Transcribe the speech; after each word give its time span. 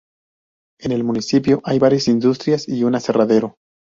En 0.79 0.91
el 0.93 1.03
municipio 1.03 1.61
hay 1.63 1.77
varias 1.77 2.07
industrias 2.07 2.67
y 2.67 2.83
un 2.83 2.95
aserradero. 2.95 3.57